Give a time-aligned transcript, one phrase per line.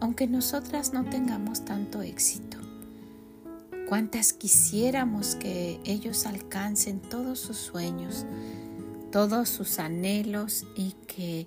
[0.00, 2.58] aunque nosotras no tengamos tanto éxito?
[3.88, 8.26] ¿Cuántas quisiéramos que ellos alcancen todos sus sueños,
[9.12, 11.46] todos sus anhelos y que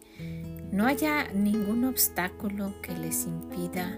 [0.72, 3.96] no haya ningún obstáculo que les impida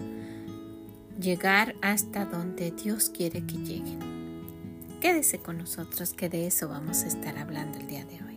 [1.20, 4.00] llegar hasta donde Dios quiere que lleguen?
[5.00, 8.31] Quédese con nosotros que de eso vamos a estar hablando el día de hoy.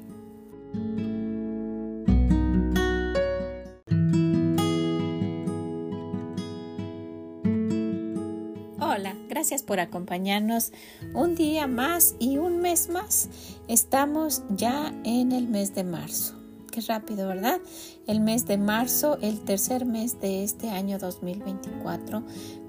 [9.66, 10.72] Por acompañarnos
[11.14, 13.30] un día más y un mes más.
[13.68, 16.36] Estamos ya en el mes de marzo.
[16.72, 17.62] Qué rápido, ¿verdad?
[18.06, 22.24] El mes de marzo, el tercer mes de este año 2024,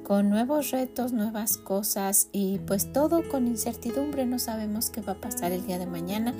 [0.04, 4.24] con nuevos retos, nuevas cosas y pues todo con incertidumbre.
[4.24, 6.34] No sabemos qué va a pasar el día de mañana,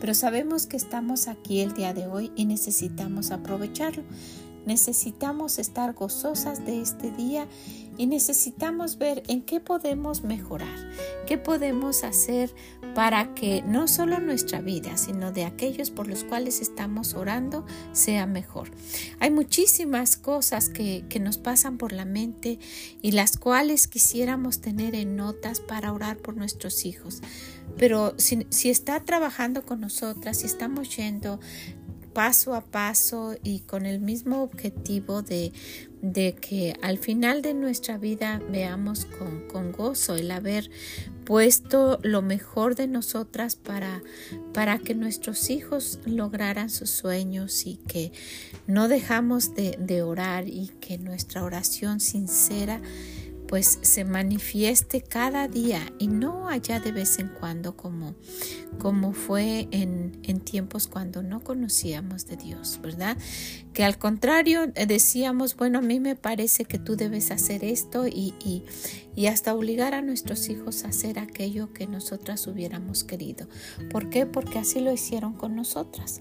[0.00, 4.02] pero sabemos que estamos aquí el día de hoy y necesitamos aprovecharlo.
[4.66, 7.48] Necesitamos estar gozosas de este día
[7.96, 10.90] y necesitamos ver en qué podemos mejorar,
[11.26, 12.54] qué podemos hacer
[12.94, 18.26] para que no solo nuestra vida, sino de aquellos por los cuales estamos orando sea
[18.26, 18.70] mejor.
[19.18, 22.58] Hay muchísimas cosas que, nos pasan por la mente
[23.02, 27.20] y las cuales quisiéramos tener en notas para orar por nuestros hijos.
[27.76, 31.38] Pero si, si está trabajando con nosotras, si estamos yendo
[32.12, 35.52] paso a paso y con el mismo objetivo de,
[36.02, 40.70] de que al final de nuestra vida veamos con, con, gozo el haber
[41.24, 44.02] puesto lo mejor de nosotras para,
[44.52, 48.12] para que nuestros hijos lograran sus sueños y que
[48.66, 52.80] no dejamos de, de orar y que nuestra oración sincera
[53.50, 58.14] pues se manifieste cada día y no allá de vez en cuando como,
[58.78, 63.16] como fue en, en tiempos cuando no conocíamos de Dios, ¿verdad?
[63.74, 68.06] Que al contrario eh, decíamos, bueno, a mí me parece que tú debes hacer esto
[68.06, 68.62] y, y,
[69.16, 73.48] y hasta obligar a nuestros hijos a hacer aquello que nosotras hubiéramos querido.
[73.90, 74.26] ¿Por qué?
[74.26, 76.20] Porque así lo hicieron con nosotras.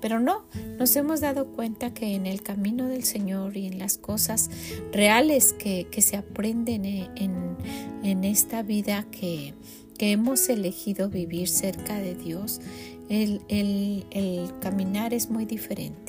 [0.00, 0.44] Pero no,
[0.78, 4.50] nos hemos dado cuenta que en el camino del Señor y en las cosas
[4.92, 9.54] reales que, que se aprenden en, esta vida que,
[9.98, 12.60] hemos elegido vivir cerca de Dios,
[13.08, 16.03] el, el, caminar es muy diferente.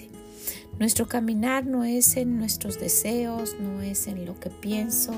[0.79, 5.13] Nuestro caminar no es en nuestros deseos, no es en lo que pienso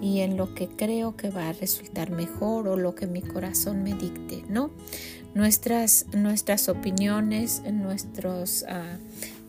[0.00, 3.82] y en lo que creo que va a resultar mejor o lo que mi corazón
[3.82, 4.70] me dicte, ¿no?
[5.34, 8.98] Nuestras, nuestras opiniones, nuestros ah,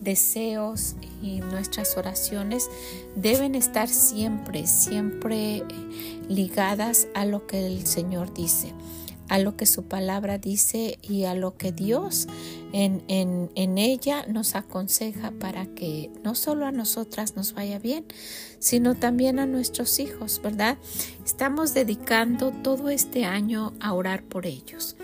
[0.00, 2.68] deseos y nuestras oraciones
[3.14, 5.62] deben estar siempre, siempre
[6.28, 8.72] ligadas a lo que el Señor dice,
[9.28, 12.28] a lo que su palabra dice y a lo que Dios
[12.72, 18.04] en, en, ella nos aconseja para que no solo a nosotras nos vaya bien,
[18.58, 20.76] sino también a nuestros hijos, ¿verdad?
[21.24, 24.96] Estamos dedicando todo este año a orar por ellos.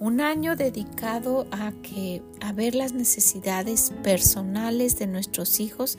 [0.00, 5.98] Un año dedicado a que a ver las necesidades personales de nuestros hijos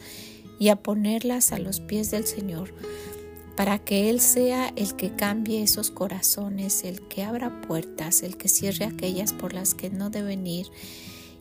[0.60, 2.74] y a ponerlas a los pies del Señor
[3.56, 8.48] para que Él sea el que cambie esos corazones, el que abra puertas, el que
[8.48, 10.68] cierre aquellas por las que no deben ir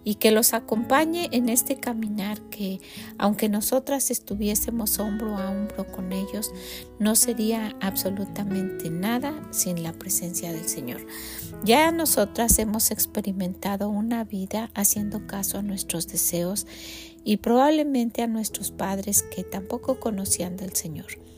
[0.04, 2.80] y que los acompañe en este caminar que,
[3.18, 6.50] aunque nosotras estuviésemos hombro a hombro con ellos,
[6.98, 11.06] no sería absolutamente nada sin la presencia del Señor.
[11.64, 16.66] Ya nosotras hemos experimentado una vida haciendo caso a nuestros deseos
[17.22, 21.29] y probablemente a nuestros padres que tampoco conocían del Señor.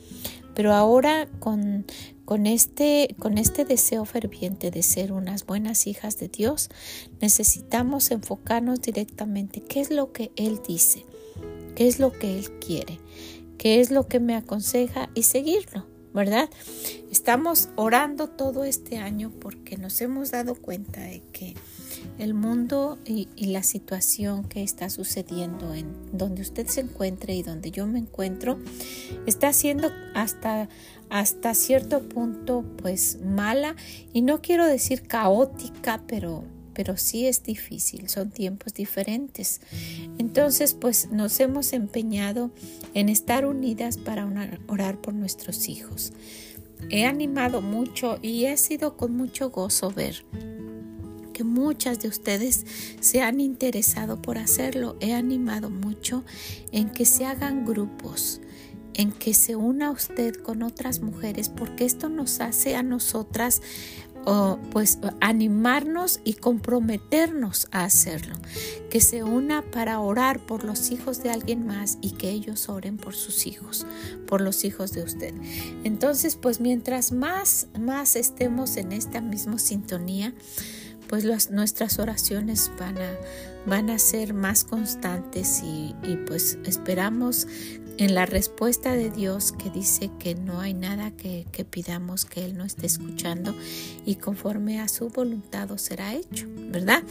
[0.55, 1.85] Pero ahora con,
[2.25, 6.69] con, este, con este deseo ferviente de ser unas buenas hijas de Dios,
[7.21, 11.05] necesitamos enfocarnos directamente qué es lo que Él dice,
[11.75, 12.99] qué es lo que Él quiere,
[13.57, 15.87] qué es lo que me aconseja y seguirlo.
[16.13, 16.49] ¿verdad?
[17.11, 21.55] Estamos orando todo este año porque nos hemos dado cuenta de que
[22.17, 27.69] el mundo y, la situación que está sucediendo en donde usted se encuentre y donde
[27.69, 28.57] yo me encuentro
[29.27, 30.69] está siendo hasta
[31.09, 33.75] hasta cierto punto pues mala
[34.11, 39.61] y no quiero decir caótica pero pero sí es difícil, son tiempos diferentes.
[40.17, 42.49] Entonces, pues nos hemos empeñado
[42.93, 44.27] en estar unidas para
[44.67, 46.13] orar por nuestros hijos.
[46.89, 50.25] He animado mucho y ha sido con mucho gozo ver
[51.33, 52.65] que muchas de ustedes
[53.01, 54.95] se han interesado por hacerlo.
[54.99, 56.23] He animado mucho
[56.71, 58.39] en que se hagan grupos,
[58.93, 63.61] en que se una usted con otras mujeres, porque esto nos hace a nosotras
[64.71, 68.37] pues animarnos y comprometernos a hacerlo,
[68.89, 72.95] que se una para orar por los hijos de alguien más y que ellos oren
[72.95, 73.85] por sus hijos,
[74.25, 75.33] por los hijos de usted.
[75.83, 80.33] Entonces, pues mientras más más estemos en esta misma sintonía,
[81.13, 83.11] pues nuestras oraciones van a,
[83.67, 87.45] van a ser más constantes y, y pues esperamos
[87.97, 92.57] en la respuesta de Dios que dice que no hay nada que, pidamos que Él
[92.57, 93.55] no esté escuchando
[94.05, 97.03] y conforme a su voluntad será hecho, ¿verdad?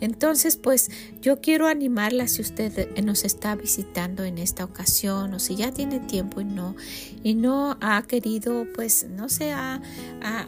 [0.00, 0.90] Entonces, pues
[1.20, 6.00] yo quiero animarla si usted nos está visitando en esta ocasión o si ya tiene
[6.00, 6.76] tiempo y no,
[7.22, 9.80] y no ha querido, pues no se ha,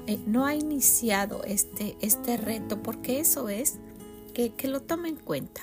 [0.06, 3.78] eh, no ha iniciado este, este reto, porque eso es
[4.34, 5.62] que, que lo tome en cuenta.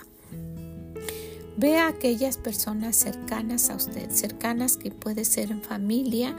[1.58, 6.36] Ve a aquellas personas cercanas a usted, cercanas que puede ser en familia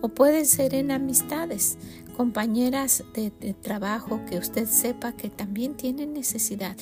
[0.00, 1.76] o pueden ser en amistades,
[2.16, 6.76] compañeras de, trabajo que usted sepa que también tienen necesidad.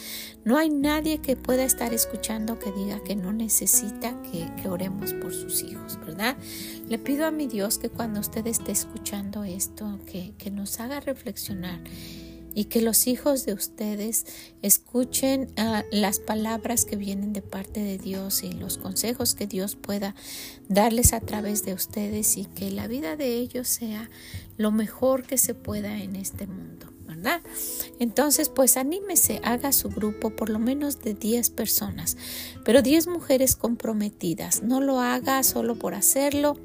[0.45, 5.33] No hay nadie que pueda estar escuchando que diga que no necesita que, oremos por
[5.33, 6.37] sus hijos, ¿verdad?
[6.89, 11.01] Le pido a mi Dios que cuando usted esté escuchando esto, que, que nos haga
[11.01, 11.81] reflexionar
[12.55, 14.27] y que los hijos de ustedes
[14.63, 19.77] escuchen ah, las palabras que vienen de parte de Dios y los consejos que Dios
[19.77, 20.15] pueda
[20.69, 24.11] darles a través de ustedes y que la vida de ellos sea
[24.57, 26.89] lo mejor que se pueda en este mundo.
[27.07, 27.43] ¿verdad?
[27.99, 32.17] Entonces, pues anímese, haga su grupo por lo menos de 10 personas,
[32.65, 34.63] pero 10 mujeres comprometidas.
[34.63, 36.57] No lo haga solo por hacerlo,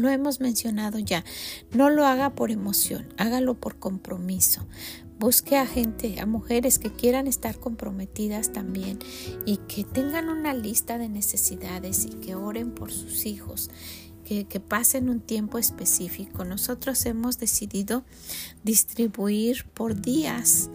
[0.00, 1.24] lo hemos mencionado ya.
[1.72, 4.66] No lo haga por emoción, hágalo por compromiso.
[5.18, 8.98] Busque a gente, a mujeres que quieran estar comprometidas también
[9.44, 13.70] y que tengan una lista de necesidades y que oren por sus hijos
[14.24, 16.44] que, que, pasen un tiempo específico.
[16.44, 18.04] Nosotros hemos decidido
[18.62, 20.70] distribuir por días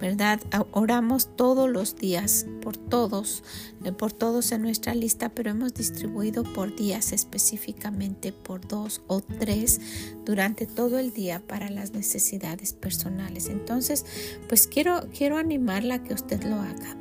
[0.00, 0.40] ¿verdad?
[0.72, 3.44] Oramos todos los días por todos,
[3.84, 9.20] eh, por todos en nuestra lista, pero hemos distribuido por días específicamente por dos o
[9.20, 9.80] tres
[10.24, 13.48] durante todo el día para las necesidades personales.
[13.48, 14.06] Entonces,
[14.48, 16.96] pues quiero, quiero animarla a que usted lo haga.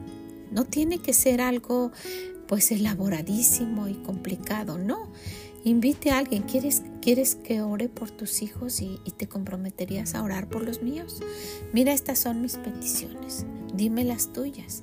[0.51, 1.91] No tiene que ser algo
[2.47, 5.11] pues elaboradísimo y complicado, no.
[5.69, 10.49] Invite a alguien, ¿quieres, ¿quieres que ore por tus hijos y, te comprometerías a orar
[10.49, 11.21] por los míos?
[11.73, 14.81] Mira, estas son mis peticiones, dime las tuyas.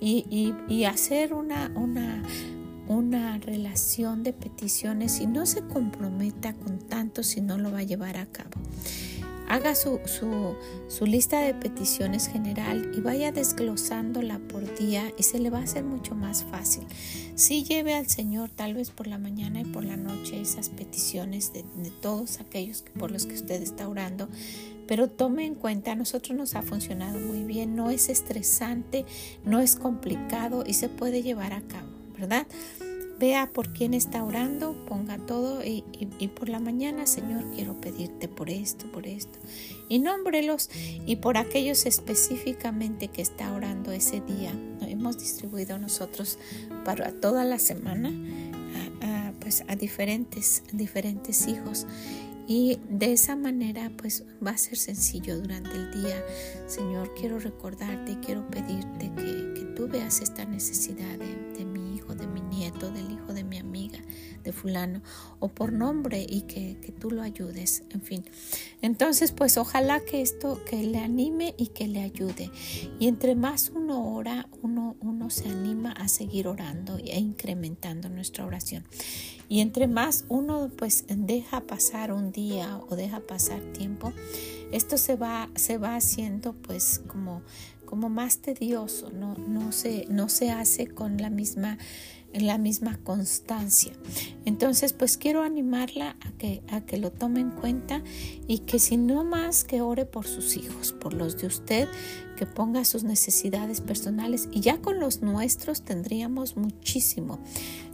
[0.00, 2.22] Y, y, hacer una, una,
[2.86, 7.82] una relación de peticiones y no se comprometa con tanto si no lo va a
[7.82, 8.52] llevar a cabo
[9.48, 10.00] haga su,
[10.88, 15.62] su, lista de peticiones general y vaya desglosándola por día y se le va a
[15.62, 16.84] hacer mucho más fácil.
[17.34, 21.52] Sí lleve al Señor tal vez por la mañana y por la noche esas peticiones
[21.52, 21.64] de,
[22.02, 24.28] todos aquellos por los que usted está orando,
[24.86, 29.06] pero tome en cuenta, a nosotros nos ha funcionado muy bien, no es estresante,
[29.44, 31.88] no es complicado y se puede llevar a cabo,
[32.18, 32.46] ¿verdad?
[33.18, 35.82] Vea por quién está orando, ponga todo y,
[36.36, 39.38] por la mañana, Señor, quiero pedirte por esto, por esto.
[39.88, 40.70] Y nómbrelos
[41.04, 44.52] y por aquellos específicamente que está orando ese día.
[44.82, 46.38] Hemos distribuido nosotros
[46.84, 48.12] para toda la semana
[49.02, 51.86] a, pues a diferentes, diferentes hijos.
[52.46, 56.24] Y de esa manera pues va a ser sencillo durante el día.
[56.66, 61.77] Señor, quiero recordarte y quiero pedirte que, que tú veas esta necesidad de, mi
[62.86, 63.98] del hijo de mi amiga,
[64.44, 65.02] de fulano,
[65.40, 68.24] o por nombre y que, tú lo ayudes, en fin.
[68.80, 72.50] Entonces, pues ojalá que esto, que le anime y que le ayude.
[72.98, 78.46] Y entre más uno ora, uno, uno se anima a seguir orando e incrementando nuestra
[78.46, 78.84] oración.
[79.48, 84.12] Y entre más uno pues deja pasar un día o deja pasar tiempo,
[84.72, 87.42] esto se va, se va haciendo pues como
[87.88, 91.78] como más tedioso, no, no, se, no se hace con la misma,
[92.32, 93.92] la misma constancia.
[94.44, 98.02] Entonces, pues quiero animarla a que, a que lo tome en cuenta
[98.46, 101.88] y que si no más que ore por sus hijos, por los de usted,
[102.38, 107.40] que ponga sus necesidades personales y ya con los nuestros tendríamos muchísimo.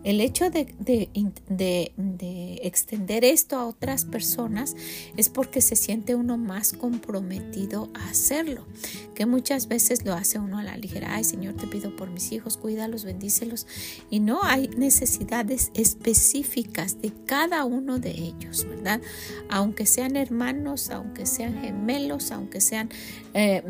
[0.04, 4.76] el hecho de, de, extender esto a otras personas
[5.16, 8.66] es porque se siente uno más comprometido a hacerlo,
[9.14, 11.14] que muchas veces lo hace uno a la ligera.
[11.14, 13.66] Ay, Señor, te pido por mis hijos, cuídalos, bendícelos.
[14.10, 19.00] Y no hay necesidades específicas de cada uno de ellos, ¿verdad?
[19.48, 22.90] Aunque sean hermanos, aunque sean gemelos, aunque sean
[23.32, 23.62] eh,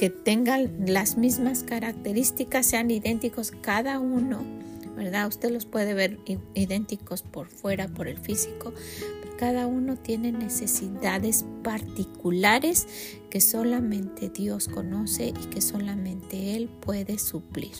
[0.00, 4.42] que tengan las mismas características, sean idénticos, cada uno
[4.96, 5.28] ¿verdad?
[5.28, 6.18] Usted los puede ver
[6.54, 8.72] idénticos por fuera, por el físico,
[9.40, 12.86] cada uno tiene necesidades particulares
[13.30, 17.72] que solamente Dios conoce y que solamente Él puede suplir.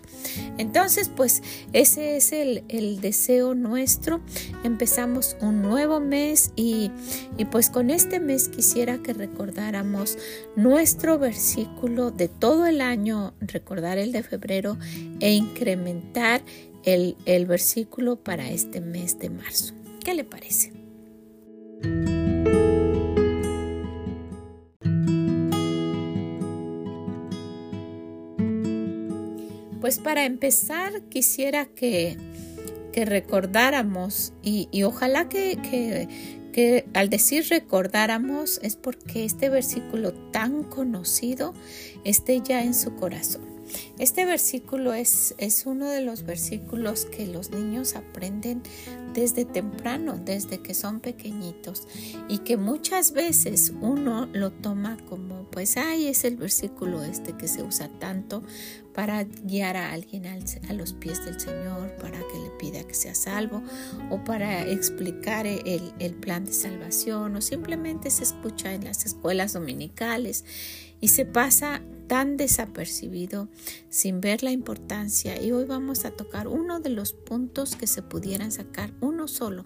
[0.57, 1.43] Entonces, pues
[1.75, 4.23] ese es el, deseo nuestro.
[4.65, 6.91] Empezamos un nuevo mes y,
[7.37, 10.17] y pues con este mes quisiera que recordáramos
[10.57, 14.79] nuestro versículo de todo el año, recordar el de febrero
[15.21, 16.41] e incrementar
[16.85, 19.75] el, el versículo para este mes de marzo.
[20.03, 20.80] ¿Qué le parece?
[29.81, 32.17] Pues para empezar quisiera que,
[32.93, 36.07] que recordáramos y, y ojalá que, que,
[36.53, 41.55] que, al decir recordáramos es porque este versículo tan conocido
[42.05, 43.50] esté ya en su corazón.
[43.99, 48.63] Este versículo es, es uno de los versículos que los niños aprenden
[49.15, 51.87] desde temprano, desde que son pequeñitos
[52.29, 57.49] y que muchas veces uno lo toma como pues ay es el versículo este que
[57.49, 58.43] se usa tanto
[58.95, 63.15] para guiar a alguien a los pies del Señor, para que le pida que sea
[63.15, 63.63] salvo
[64.11, 69.53] o para explicar el, el plan de salvación o simplemente se escucha en las escuelas
[69.53, 70.45] dominicales
[71.01, 73.49] y se pasa tan desapercibido
[73.89, 78.03] sin ver la importancia y hoy vamos a tocar uno de los puntos que se
[78.03, 79.65] pudieran sacar, uno solo,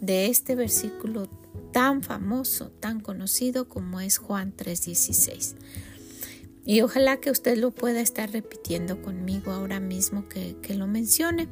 [0.00, 1.28] de este versículo
[1.72, 5.54] tan famoso, tan conocido como es Juan 3:16.
[6.66, 11.46] Y ojalá que usted lo pueda estar repitiendo conmigo ahora mismo que, lo mencione,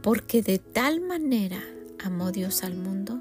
[0.00, 1.60] porque de tal manera
[1.98, 3.20] amó Dios al mundo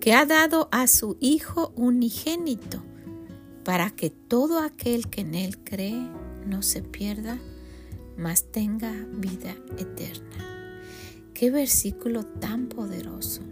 [0.00, 2.82] que ha dado a su Hijo unigénito
[3.64, 6.06] para que todo aquel que en Él cree
[6.46, 7.38] no se pierda,
[8.16, 10.30] mas tenga vida eterna.
[11.32, 13.42] Qué versículo tan poderoso,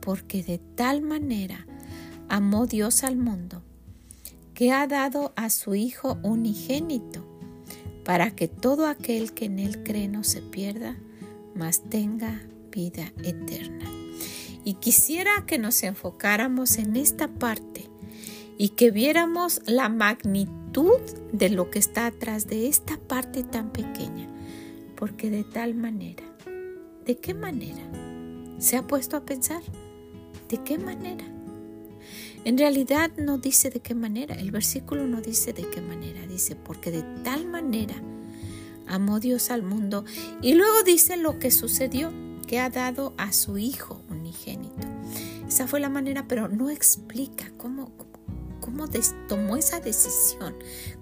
[0.00, 1.66] porque de tal manera
[2.28, 3.62] amó Dios al mundo,
[4.54, 7.26] que ha dado a su Hijo unigénito,
[8.04, 10.96] para que todo aquel que en Él cree no se pierda,
[11.54, 13.86] mas tenga vida eterna.
[14.64, 17.89] Y quisiera que nos enfocáramos en esta parte
[18.60, 21.00] y que viéramos la magnitud
[21.32, 24.28] de lo que está atrás de esta parte tan pequeña.
[24.96, 26.24] Porque de tal manera,
[27.06, 27.80] ¿de qué manera?
[28.58, 29.62] ¿Se ha puesto a pensar?
[30.50, 31.24] ¿De qué manera?
[32.44, 36.54] En realidad no dice de qué manera, el versículo no dice de qué manera, dice
[36.54, 37.94] porque de tal manera
[38.86, 40.04] amó Dios al mundo
[40.42, 42.12] y luego dice lo que sucedió,
[42.46, 44.86] que ha dado a su Hijo unigénito.
[45.48, 47.90] Esa fue la manera, pero no explica cómo,
[49.28, 50.54] tomó esa decisión,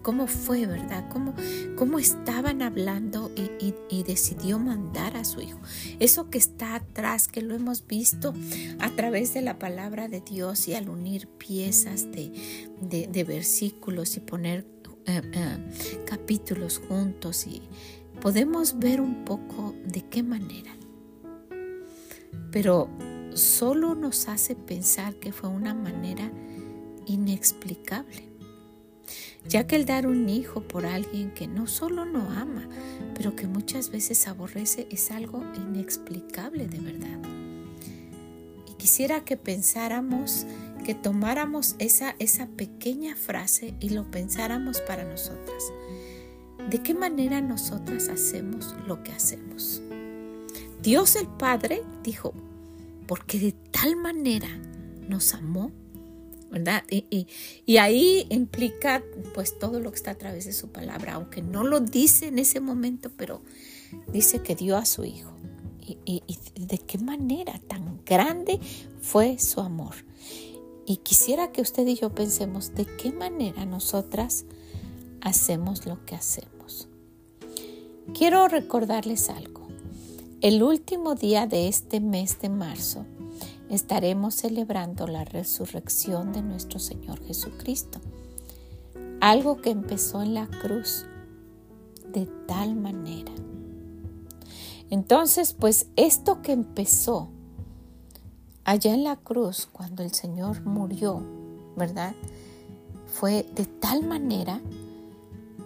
[0.03, 1.09] cómo fue, ¿verdad?
[1.11, 1.35] Cómo,
[1.77, 5.59] cómo estaban hablando y, decidió mandar a su hijo.
[5.99, 8.33] Eso que está atrás, que lo hemos visto
[8.79, 14.67] a través de la palabra de Dios y al unir piezas de, versículos y poner
[15.07, 17.63] eh, eh, capítulos juntos y
[18.21, 20.73] podemos ver un poco de qué manera.
[22.51, 22.89] Pero
[23.35, 26.31] solo nos hace pensar que fue una manera
[27.09, 28.29] inexplicable,
[29.49, 32.69] ya que el dar un hijo por alguien que no solo no ama,
[33.15, 37.19] pero que muchas veces aborrece es algo inexplicable de verdad.
[38.71, 40.47] Y quisiera que pensáramos,
[40.85, 45.73] que tomáramos esa, esa pequeña frase y lo pensáramos para nosotras.
[46.71, 49.83] ¿De qué manera nosotras hacemos lo que hacemos?
[50.83, 52.35] Dios el Padre dijo,
[53.07, 54.49] porque de tal manera
[55.09, 55.73] nos amó
[57.67, 59.03] y, ahí implica
[59.35, 62.39] pues todo lo que está a través de su palabra, aunque no lo dice en
[62.39, 63.43] ese momento, pero
[64.13, 65.33] dice que dio a su hijo.
[65.87, 68.61] Y, y, de qué manera tan grande
[69.01, 69.95] fue su amor.
[70.87, 74.45] Y quisiera que usted y yo pensemos de qué manera nosotras
[75.21, 76.89] hacemos lo que hacemos.
[78.15, 79.69] Quiero recordarles algo.
[80.41, 83.05] El último día de este mes de marzo
[83.71, 88.01] estaremos celebrando la resurrección de nuestro Señor Jesucristo.
[89.21, 91.07] Algo que empezó en la cruz
[92.13, 93.33] de tal manera.
[94.91, 97.29] Entonces, pues esto que empezó
[98.65, 101.23] allá en la cruz, cuando el Señor murió,
[101.77, 102.15] ¿verdad?
[103.07, 104.61] Fue de tal manera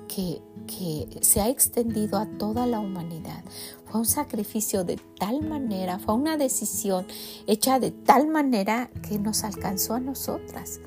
[0.09, 3.45] que, que se ha extendido a toda la humanidad.
[3.93, 7.07] Fue un sacrificio de tal manera, fue una decisión
[7.47, 10.81] hecha de tal manera que nos alcanzó a nosotras,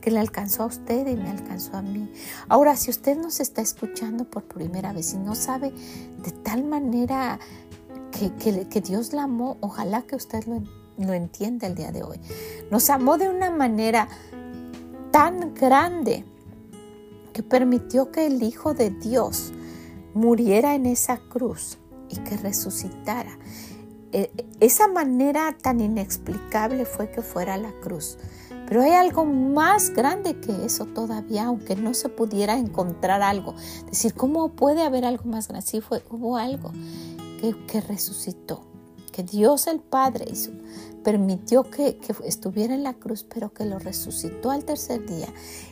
[0.00, 2.10] que le alcanzó a usted y me alcanzó a mí.
[2.48, 7.38] Ahora, si usted nos está escuchando por primera vez y no sabe de tal manera
[8.10, 10.60] que, Dios la amó, ojalá que usted lo,
[10.96, 12.18] lo entienda el día de hoy.
[12.72, 14.08] Nos amó de una manera
[15.12, 16.24] tan grande
[17.32, 19.52] que permitió que el Hijo de Dios
[20.12, 21.78] muriera en esa cruz
[22.10, 23.38] y que resucitara.
[24.12, 28.18] E, esa manera tan inexplicable fue que fuera la cruz.
[28.66, 33.54] Pero hay algo más grande que eso todavía, aunque no se pudiera encontrar algo.
[33.86, 35.66] Decir, ¿cómo puede haber algo más grande?
[35.66, 36.72] Sí, fue, hubo algo
[37.40, 38.66] que, que resucitó,
[39.10, 40.50] que Dios el Padre hizo,
[41.02, 45.28] permitió que, que, estuviera en la cruz, pero que lo resucitó al tercer día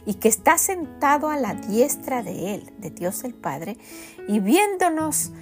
[0.06, 3.76] y que está sentado a la diestra de Él, de Dios el Padre,
[4.26, 5.32] y viéndonos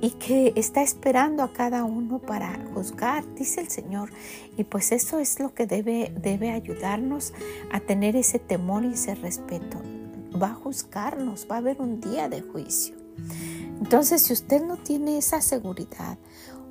[0.00, 4.10] y que está esperando a cada uno para juzgar, dice el Señor.
[4.56, 7.32] Y pues eso es lo que debe, debe ayudarnos
[7.70, 9.80] a tener ese temor y ese respeto.
[10.40, 12.94] Va a juzgarnos, va a haber un día de juicio.
[13.80, 16.18] Entonces, si usted no tiene esa seguridad,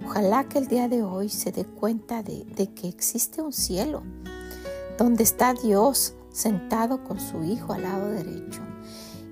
[0.03, 4.03] ojalá que el día de hoy se dé cuenta de, de que existe un cielo
[4.97, 8.61] donde está Dios sentado con su Hijo al lado derecho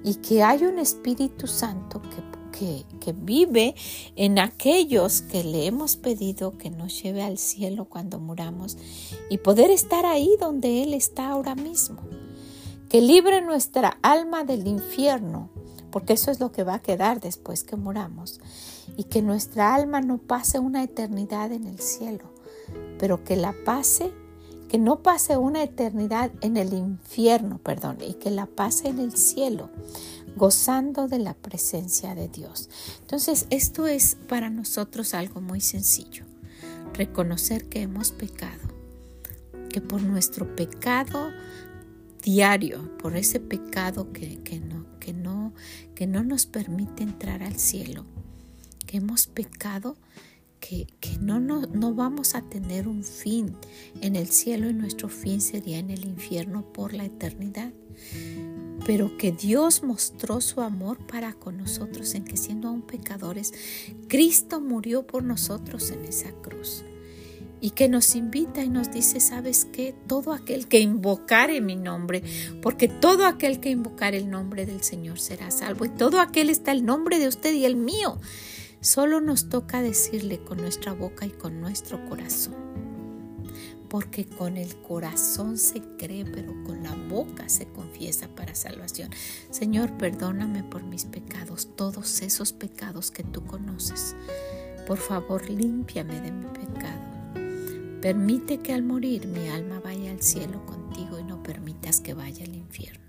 [0.03, 3.75] y que hay un Espíritu Santo que que, vive
[4.15, 8.77] en aquellos que le hemos pedido que nos lleve al cielo cuando muramos
[9.29, 12.01] y poder estar ahí donde Él está ahora mismo.
[12.89, 15.49] Que libre nuestra alma del infierno,
[15.91, 18.39] porque eso es lo que va a quedar después que muramos.
[18.95, 22.25] Y que nuestra alma no pase una eternidad en el cielo,
[22.97, 24.11] pero que la pase
[24.67, 29.15] que no pase una eternidad en el infierno, perdón, y que la pase en el
[29.15, 29.69] cielo,
[30.37, 32.69] gozando de la presencia de Dios.
[33.01, 36.23] Entonces, esto es para nosotros algo muy sencillo,
[36.93, 38.67] reconocer que hemos pecado,
[39.69, 41.29] que por nuestro pecado
[42.23, 45.53] diario, por ese pecado que, que, no, que, no,
[45.95, 48.05] que no nos permite entrar al cielo,
[48.85, 49.95] que hemos pecado,
[50.59, 53.55] que, que no, no, no, vamos a tener un fin
[54.01, 57.71] en el cielo y nuestro fin sería en el infierno por la eternidad
[58.87, 63.53] pero que Dios mostró su amor para con nosotros en que siendo aún pecadores,
[64.07, 66.85] Cristo murió por nosotros en esa cruz.
[67.59, 69.93] Y que nos invita y nos dice, ¿sabes qué?
[70.07, 72.23] Todo aquel que invocare mi nombre,
[72.61, 75.83] porque todo aquel que invocare el nombre del Señor será salvo.
[75.83, 78.17] Y todo aquel está el nombre de usted y el mío.
[78.79, 82.66] Solo nos toca decirle con nuestra boca y con nuestro corazón
[83.89, 89.09] porque con el corazón se cree, pero con la boca se confiesa para salvación.
[89.49, 94.15] Señor, perdóname por mis pecados, todos esos pecados que tú conoces.
[94.85, 97.17] Por favor, límpiame de mi pecado.
[98.01, 102.45] Permite que al morir mi alma vaya al cielo contigo y no permitas que vaya
[102.45, 103.07] al infierno.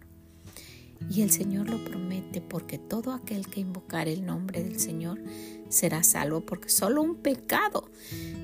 [1.10, 5.20] Y el Señor lo promete porque todo aquel que invocar el nombre del Señor
[5.68, 7.90] será salvo, porque solo un pecado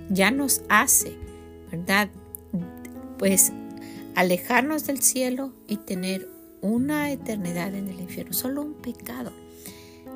[0.08, 1.16] ya nos hace,
[1.70, 2.10] ¿verdad?
[3.18, 3.52] Pues
[4.14, 6.28] alejarnos del cielo y tener
[6.60, 9.32] una eternidad en el infierno, solo un pecado.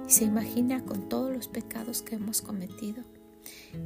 [0.06, 3.02] Y se imagina con todos los pecados que hemos cometido.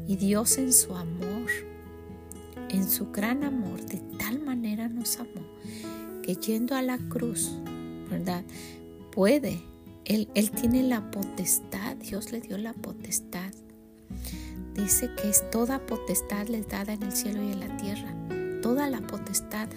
[0.07, 1.51] Y Dios en su amor,
[2.69, 5.43] en su gran amor, de tal manera nos amó,
[6.23, 7.51] que yendo a la cruz,
[8.09, 8.45] ¿verdad?
[9.11, 9.61] Puede,
[10.05, 13.53] Él, él tiene la potestad, Dios le dio la potestad.
[14.75, 18.15] Dice que es toda potestad le dada en el cielo y en la tierra
[18.62, 19.68] toda la potestad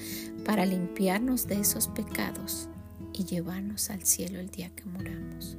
[0.46, 2.70] para limpiarnos de esos pecados
[3.12, 5.58] y llevarnos al cielo el día que moramos.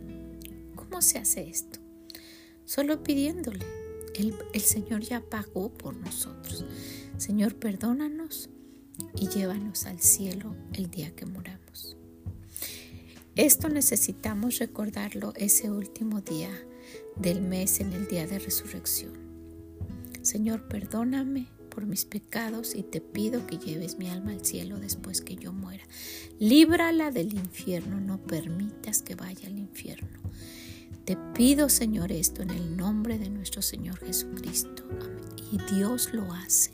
[0.77, 1.81] ¿Cómo se hace esto?
[2.65, 3.67] Solo pidiéndole.
[4.15, 6.65] El, Señor ya pagó por nosotros.
[7.19, 8.49] Señor, perdónanos
[9.15, 11.97] y llévanos al cielo el día que moramos.
[13.35, 16.51] Esto necesitamos recordarlo ese último día
[17.17, 19.13] del mes en el día de resurrección.
[20.23, 25.21] Señor, perdóname por mis pecados y te pido que lleves mi alma al cielo después
[25.21, 25.85] que yo muera.
[26.39, 30.19] Líbrala del infierno, no permitas que vaya al infierno.
[31.05, 34.85] Te pido, Señor, esto en el nombre de nuestro Señor Jesucristo.
[35.53, 36.71] Y Dios lo hace.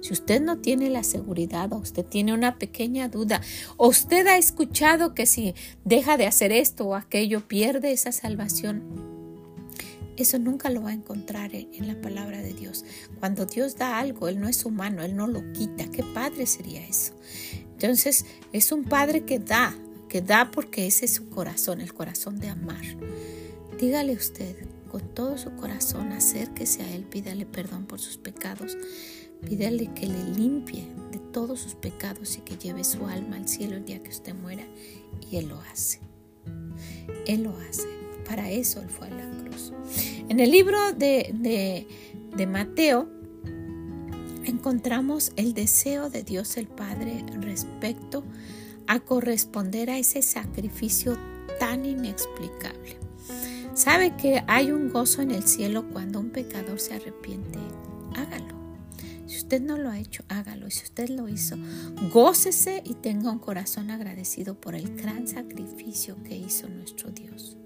[0.00, 3.42] Si usted no tiene la seguridad o usted tiene una pequeña duda
[3.76, 9.17] o usted ha escuchado que si deja de hacer esto o aquello pierde esa salvación,
[10.18, 12.84] Eso nunca lo va a encontrar en, la palabra de Dios.
[13.20, 15.88] Cuando Dios da algo, Él no es humano, Él no lo quita.
[15.92, 17.12] ¿Qué padre sería eso?
[17.72, 19.76] Entonces, es un padre que da,
[20.08, 22.82] que da porque ese es su corazón, el corazón de amar.
[23.78, 24.56] Dígale usted
[24.90, 28.76] con todo su corazón, acérquese a Él, pídale perdón por sus pecados,
[29.46, 33.76] pídale que le limpie de todos sus pecados y que lleve su alma al cielo
[33.76, 34.66] el día que usted muera.
[35.30, 36.00] Y Él lo hace.
[37.24, 37.97] Él lo hace.
[38.50, 39.72] Eso Él fue a la cruz.
[40.28, 41.86] En el libro de,
[42.36, 43.08] de Mateo
[44.44, 48.24] encontramos el deseo de Dios el Padre respecto
[48.86, 51.16] a corresponder a ese sacrificio
[51.58, 52.98] tan inexplicable.
[53.74, 57.58] ¿Sabe que hay un gozo en el cielo cuando un pecador se arrepiente?
[58.16, 58.58] Hágalo.
[59.26, 60.70] Si usted no lo ha hecho, hágalo.
[60.70, 61.56] Si usted lo hizo,
[62.12, 67.56] gócese y tenga un corazón agradecido por el gran sacrificio que hizo nuestro Dios.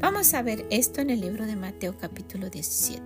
[0.00, 3.02] Vamos a ver esto en el libro de Mateo capítulo 17.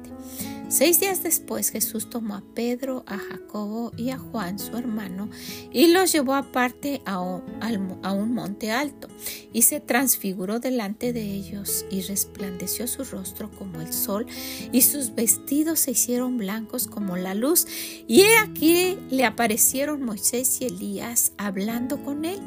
[0.69, 5.29] Seis días después Jesús tomó a Pedro, a Jacobo y a Juan, su hermano,
[5.73, 9.09] y los llevó aparte a un, monte alto,
[9.53, 14.27] y se transfiguró delante de ellos, y resplandeció su rostro como el sol,
[14.73, 17.66] y sus vestidos se hicieron blancos como la luz,
[18.07, 22.40] y he aquí le aparecieron Moisés y Elías hablando con él.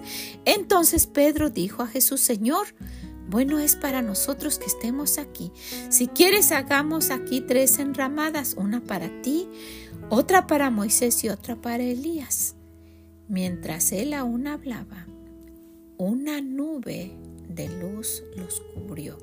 [0.45, 2.67] Entonces Pedro dijo a Jesús, Señor,
[3.33, 5.51] bueno es para nosotros que estemos aquí.
[5.89, 9.47] Si quieres, hagamos aquí tres enramadas, una para ti,
[10.11, 12.53] otra para Moisés y otra para Elías.
[13.27, 15.07] Mientras él aún hablaba,
[15.97, 17.11] una nube
[17.49, 19.17] de luz los cubrió.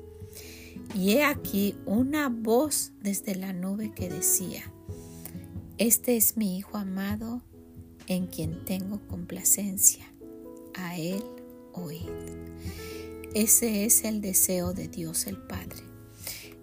[0.93, 4.73] Y he aquí una voz desde la nube que decía,
[5.77, 7.43] Este es mi Hijo amado,
[8.07, 10.03] en quien tengo complacencia.
[10.73, 11.23] A él
[11.71, 12.09] oíd.
[13.33, 15.83] Ese es el deseo de Dios el Padre.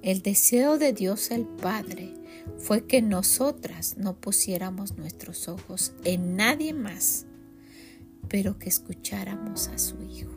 [0.03, 2.13] El deseo de Dios el Padre
[2.59, 7.25] fue que nosotras no pusiéramos nuestros ojos en nadie más,
[8.29, 10.31] pero que escucháramos a su Hijo.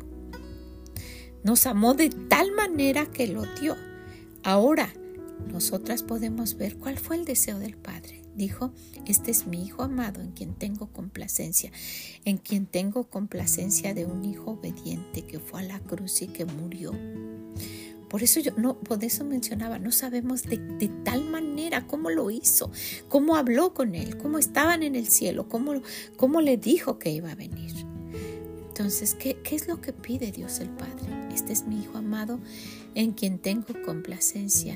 [1.44, 3.76] Nos amó de tal manera que lo dio.
[4.44, 4.94] Ahora,
[5.52, 8.72] nosotras podemos ver cuál fue el deseo del Padre dijo,
[9.06, 11.72] este es mi hijo amado en quien tengo complacencia,
[12.26, 16.46] en quien tengo complacencia de un hijo obediente que fue a la cruz y que
[16.46, 16.94] murió.
[18.10, 20.58] Por eso yo no, por eso mencionaba, no sabemos de,
[21.06, 22.70] tal manera cómo lo hizo,
[23.08, 25.82] cómo habló con él, cómo estaban en el cielo, cómo,
[26.18, 27.72] cómo le dijo que iba a venir.
[28.68, 31.30] Entonces, ¿qué, ¿qué es lo que pide Dios el Padre?
[31.34, 32.40] Este es mi Hijo amado
[32.96, 34.76] en quien tengo complacencia,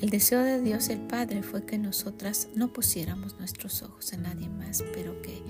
[0.00, 4.48] el deseo de Dios el Padre fue que nosotras no pusiéramos nuestros ojos en nadie
[4.48, 5.42] más, pero que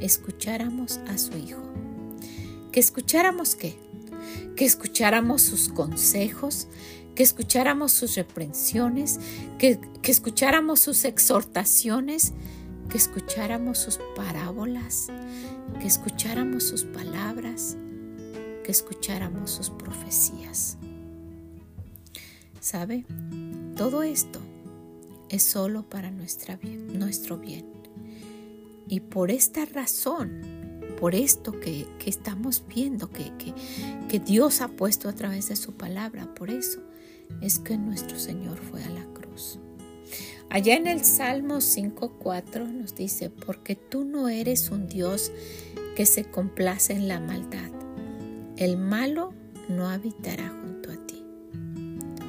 [0.00, 1.62] escucháramos a su Hijo.
[2.72, 3.76] ¿Que escucháramos qué?
[4.56, 6.68] Que escucháramos sus consejos,
[7.14, 9.20] que escucháramos sus reprensiones,
[9.58, 12.32] que, que escucháramos sus exhortaciones,
[12.88, 15.08] que escucháramos sus parábolas,
[15.80, 17.76] que escucháramos sus palabras,
[18.64, 20.78] que escucháramos sus profecías.
[22.60, 23.04] ¿Sabe?
[23.78, 24.40] Todo esto
[25.28, 27.64] es solo para nuestra nuestro bien.
[28.88, 30.42] Y por esta razón,
[30.98, 33.30] por esto que, estamos viendo, que,
[34.08, 36.80] que, Dios ha puesto a través de su palabra, por eso
[37.40, 39.60] es que nuestro Señor fue a la cruz.
[40.50, 45.30] Allá en el Salmo 5.4 nos dice, porque tú no eres un Dios
[45.94, 47.70] que se complace en la maldad.
[48.56, 49.32] El malo
[49.68, 50.97] no habitará junto a.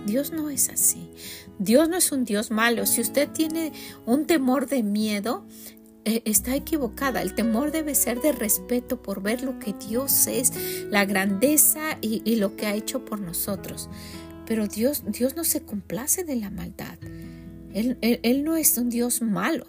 [0.09, 1.11] Dios no es así.
[1.59, 2.87] Dios no es un Dios malo.
[2.87, 3.71] Si usted tiene
[4.07, 5.45] un temor de miedo,
[6.03, 7.21] eh, está equivocada.
[7.21, 10.51] El temor debe ser de respeto por ver lo que Dios es,
[10.89, 13.87] la grandeza y, lo que ha hecho por nosotros.
[14.47, 16.97] Pero Dios, Dios no se complace de la maldad.
[17.73, 19.67] Él, él no es un Dios malo,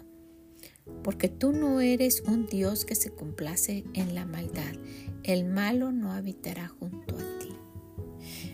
[1.03, 4.73] porque tú no eres un Dios que se complace en la maldad.
[5.21, 7.49] El malo no habitará junto a ti.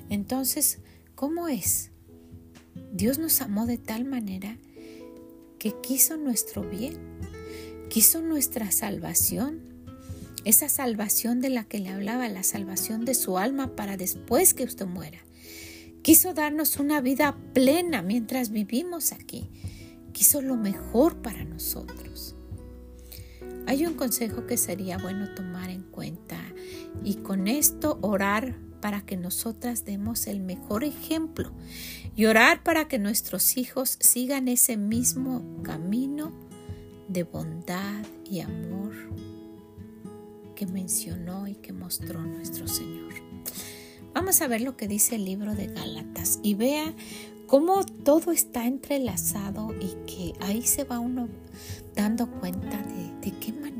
[0.10, 0.82] Entonces,
[1.18, 1.90] ¿Cómo es?
[2.94, 4.56] Dios nos amó de tal manera
[5.58, 6.96] que quiso nuestro bien,
[7.90, 9.64] quiso nuestra salvación,
[10.46, 14.66] esa salvación de la que le hablaba, la salvación de su alma para después que
[14.66, 15.18] usted muera.
[16.04, 19.50] Quiso darnos una vida plena mientras vivimos aquí.
[20.14, 22.36] Quiso lo mejor para nosotros.
[23.66, 26.38] Hay un consejo que sería bueno tomar en cuenta
[27.04, 31.52] y con esto orar para que nosotras demos el mejor ejemplo
[32.16, 36.32] y orar para que nuestros hijos sigan ese mismo camino
[37.08, 38.94] de bondad y amor
[40.56, 43.14] que mencionó y que mostró nuestro Señor.
[44.14, 46.94] vamos a ver lo que dice el libro de Gálatas y vea
[47.46, 51.30] cómo todo está entrelazado y que ahí se va uno
[51.96, 53.77] dando cuenta de, de qué manera,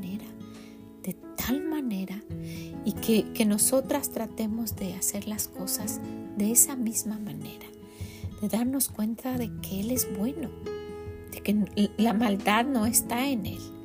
[1.38, 2.22] tal manera,
[2.84, 6.02] y que, que nosotras tratemos de hacer las cosas
[6.36, 7.68] de esa misma manera,
[8.42, 10.50] de darnos cuenta de que Él es bueno,
[11.32, 13.78] de que la maldad no está en Él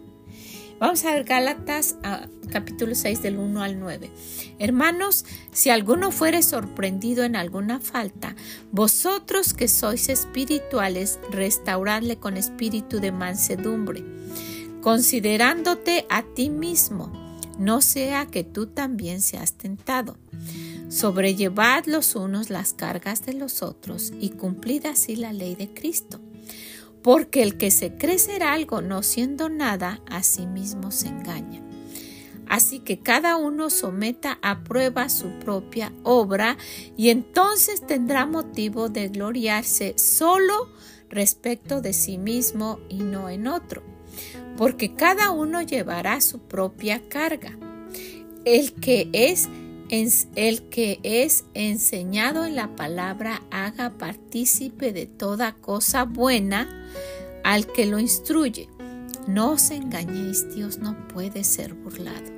[0.82, 1.94] Vamos a ver Gálatas
[2.50, 4.10] capítulo 6 del 1 al 9.
[4.58, 8.34] Hermanos, si alguno fuere sorprendido en alguna falta,
[8.72, 14.02] vosotros que sois espirituales, restauradle con espíritu de mansedumbre,
[14.80, 17.12] considerándote a ti mismo,
[17.62, 20.16] no sea que tú también seas tentado.
[20.88, 26.20] Sobrellevad los unos las cargas de los otros y cumplid así la ley de Cristo.
[27.02, 31.62] Porque el que se cree ser algo no siendo nada, a sí mismo se engaña.
[32.48, 36.58] Así que cada uno someta a prueba su propia obra
[36.96, 40.68] y entonces tendrá motivo de gloriarse solo
[41.08, 43.82] respecto de sí mismo y no en otro,
[44.56, 47.58] porque cada uno llevará su propia carga.
[48.44, 49.48] El que es
[50.36, 56.88] el que es enseñado en la palabra haga partícipe de toda cosa buena
[57.44, 58.70] al que lo instruye.
[59.26, 62.32] No os engañéis, Dios no puede ser burlado.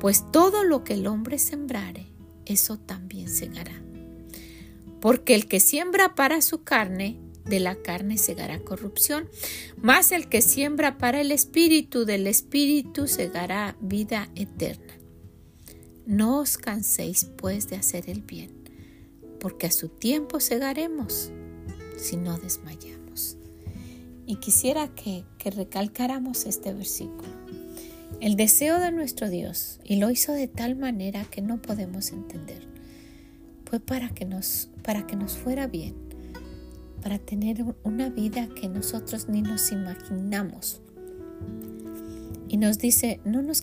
[0.00, 2.06] Pues todo lo que el hombre sembrare,
[2.46, 3.80] eso también segará.
[5.00, 9.28] Porque el que siembra para su carne, de la carne segará corrupción,
[9.76, 14.94] mas el que siembra para el espíritu, del espíritu segará vida eterna.
[16.06, 18.50] No os canséis pues de hacer el bien,
[19.40, 21.30] porque a su tiempo segaremos
[21.96, 23.36] si no desmayamos.
[24.26, 27.28] Y quisiera que, que recalcáramos este versículo.
[28.20, 32.66] El deseo de nuestro Dios, y lo hizo de tal manera que no podemos entender,
[33.68, 35.94] fue para que nos, para que nos fuera bien,
[37.04, 40.80] para tener una vida que nosotros ni nos imaginamos.
[42.48, 43.62] Y nos dice, no nos,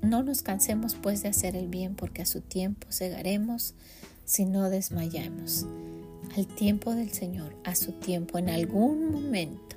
[0.00, 3.74] no nos cansemos pues de hacer el bien, porque a su tiempo segaremos
[4.24, 5.66] si no desmayamos.
[6.34, 9.76] Al tiempo del Señor, a su tiempo, en algún momento.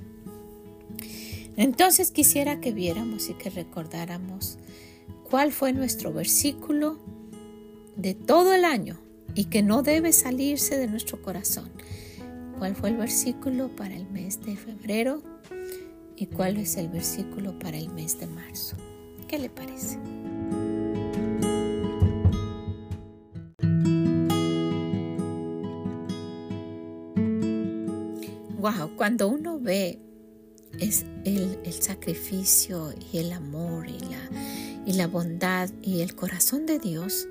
[1.58, 4.58] Entonces quisiera que viéramos y que recordáramos
[5.30, 6.98] cuál fue nuestro versículo
[7.98, 8.98] de todo el año
[9.36, 11.70] y que no debe salirse de nuestro corazón.
[12.60, 15.24] ¿Cuál fue el versículo para el mes de febrero
[16.20, 18.76] y cuál es el versículo para el mes de marzo.
[19.30, 19.98] ¿Qué le parece?
[28.58, 29.98] Wow, cuando uno ve
[30.82, 34.30] es el, sacrificio y el amor y la,
[34.86, 37.30] y la bondad y el corazón de Dios,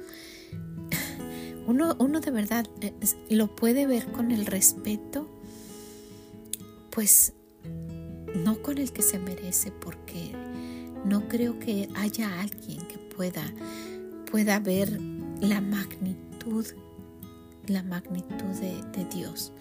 [1.68, 2.94] uno, uno de verdad eh,
[3.28, 5.28] lo puede ver con el respeto,
[6.90, 7.34] pues
[8.34, 10.32] no con el que se merece, porque
[11.04, 13.42] no creo que haya alguien que pueda,
[14.30, 14.98] pueda ver
[15.42, 16.64] la magnitud,
[17.66, 19.52] la magnitud de, Dios,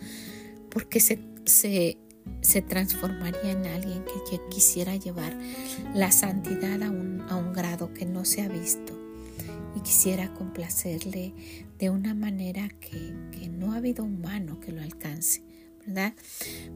[0.70, 5.38] porque se, se, transformaría en alguien que quisiera llevar
[5.94, 8.97] la santidad a un, a un grado que no se ha visto
[9.78, 11.34] y quisiera complacerle
[11.80, 15.44] de una manera que, que no ha habido humano que lo alcance,
[15.86, 16.14] ¿verdad?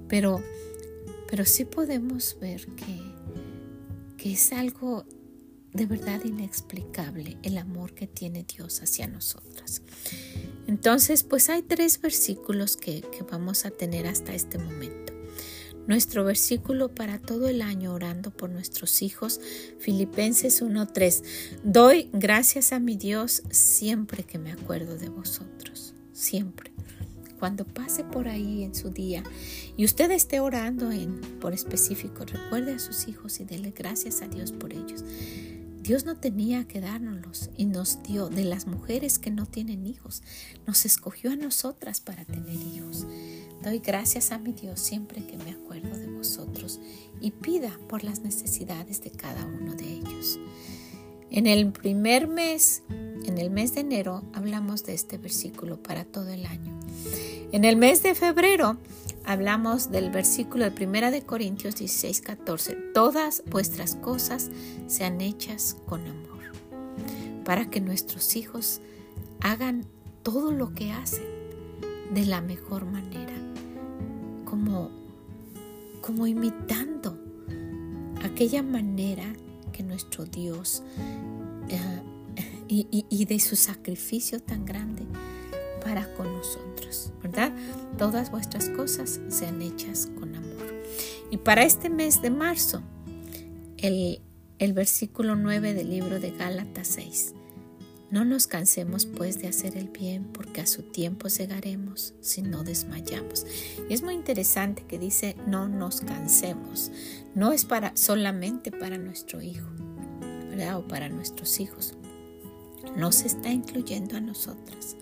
[0.07, 0.41] Pero
[1.31, 2.99] pero sí podemos ver que,
[4.17, 5.05] que es algo
[5.71, 9.81] de verdad inexplicable el amor que tiene Dios hacia nosotras.
[10.67, 15.10] Entonces, pues hay tres versículos que, que vamos a tener hasta este momento.
[15.87, 19.39] Nuestro versículo para todo el año orando por nuestros hijos,
[19.79, 21.23] Filipenses 1.3.
[21.63, 26.71] Doy gracias a mi Dios siempre que me acuerdo de vosotros, siempre
[27.41, 29.23] cuando pase por ahí en su día
[29.75, 34.27] y usted esté orando en, por específico, recuerde a sus hijos y dele gracias a
[34.27, 35.03] Dios por ellos.
[35.81, 40.21] Dios no tenía que dárnoslos y nos dio de las mujeres que no tienen hijos.
[40.67, 43.07] Nos escogió a nosotras para tener hijos.
[43.63, 46.79] Doy gracias a mi Dios siempre que me acuerdo de vosotros
[47.19, 50.39] y pida por las necesidades de cada uno de ellos.
[51.31, 56.29] En el primer mes, en el mes de enero, hablamos de este versículo para todo
[56.29, 56.79] el año.
[57.51, 58.77] En el mes de febrero
[59.25, 62.75] hablamos del versículo de 1 de Corintios 16, 14.
[62.93, 64.49] Todas vuestras cosas
[64.87, 66.51] sean hechas con amor,
[67.45, 68.81] para que nuestros hijos
[69.39, 69.85] hagan
[70.23, 71.25] todo lo que hacen
[72.13, 73.33] de la mejor manera,
[74.45, 74.91] como,
[76.01, 77.17] como imitando
[78.23, 79.25] aquella manera
[79.71, 80.83] que nuestro Dios
[81.69, 82.01] eh,
[82.67, 85.03] y, de su sacrificio tan grande
[85.83, 87.51] para con nosotros, ¿verdad?
[87.97, 90.73] Todas vuestras cosas sean hechas con amor.
[91.29, 92.81] Y para este mes de marzo,
[93.77, 94.21] el,
[94.73, 97.33] versículo 9 del libro de Gálatas 6.
[98.11, 102.65] No nos cansemos pues de hacer el bien, porque a su tiempo cegaremos si no
[102.65, 103.45] desmayamos.
[103.89, 106.91] Y es muy interesante que dice no nos cansemos.
[107.33, 109.69] No es para solamente para nuestro hijo,
[110.49, 110.77] ¿verdad?
[110.77, 111.95] O para nuestros hijos.
[112.97, 114.97] Nos está incluyendo a nosotras.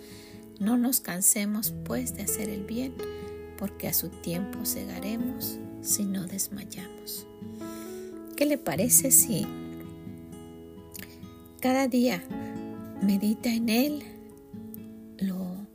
[0.59, 2.93] No nos cansemos pues de hacer el bien,
[3.57, 7.25] porque a su tiempo cegaremos si no desmayamos.
[8.35, 9.45] ¿Qué le parece si
[11.61, 12.23] cada día
[13.01, 14.03] medita en él,
[15.19, 15.67] lo,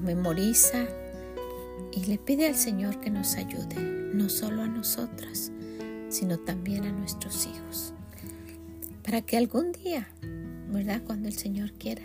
[0.00, 0.86] memoriza
[1.92, 3.76] y le pide al Señor que nos ayude,
[4.14, 5.52] no solo a nosotras,
[6.08, 7.92] sino también a nuestros hijos,
[9.02, 10.08] para que algún día,
[10.70, 11.02] ¿verdad?
[11.04, 12.02] Cuando el Señor quiera,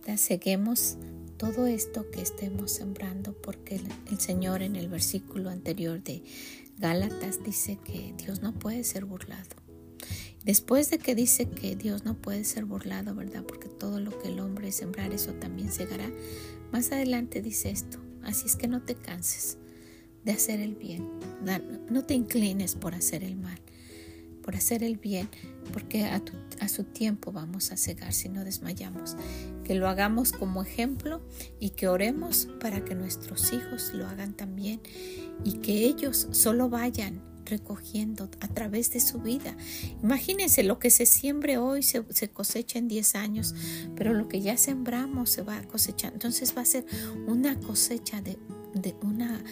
[0.00, 0.16] ¿verdad?
[0.16, 0.98] Seguemos
[1.40, 6.22] todo esto que estemos sembrando, porque el, Señor en el versículo anterior de
[6.76, 9.56] Gálatas dice que Dios no puede ser burlado.
[10.44, 13.42] Después de que dice que Dios no puede ser burlado, ¿verdad?
[13.42, 16.12] Porque todo lo que el hombre sembrar, eso también segará.
[16.72, 17.98] Más adelante dice esto.
[18.22, 19.56] Así es que no te canses
[20.26, 21.08] de hacer el bien.
[21.88, 23.58] No te inclines por hacer el mal,
[24.56, 25.28] hacer el bien,
[25.72, 26.20] porque a,
[26.68, 29.16] su tiempo vamos a cegar si no desmayamos.
[29.64, 31.20] Que lo hagamos como ejemplo
[31.58, 34.80] y que oremos para que nuestros hijos lo hagan también
[35.44, 39.56] y que ellos solo vayan recogiendo a través de su vida.
[40.02, 43.54] Imagínense, lo que se siembre hoy se, cosecha en 10 años,
[43.96, 46.12] pero lo que ya sembramos se va a cosechar.
[46.12, 46.86] Entonces va a ser
[47.26, 48.38] una cosecha de
[49.02, 49.42] una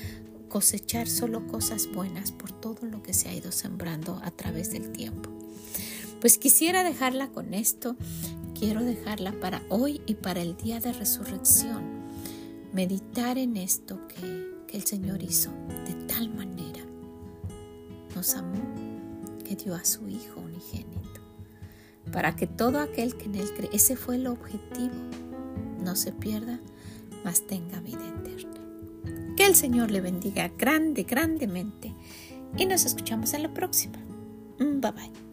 [0.49, 4.91] cosechar solo cosas buenas por todo lo que se ha ido sembrando a través del
[4.93, 5.31] tiempo.
[6.21, 7.97] Pues quisiera dejarla con esto,
[8.59, 11.85] quiero dejarla para hoy y para el día de resurrección.
[12.73, 15.51] Meditar en esto que, el Señor hizo
[15.87, 16.85] de tal manera
[18.15, 18.61] nos amó,
[19.47, 21.23] que dio a su Hijo unigénito,
[22.13, 24.95] para que todo aquel que en Él cree, ese fue el objetivo,
[25.83, 26.61] no se pierda,
[27.25, 28.58] mas tenga vida eterna.
[29.39, 31.95] Que el Señor le bendiga grande, grandemente
[32.57, 33.97] y nos escuchamos en la próxima.
[34.59, 35.28] Bye bye.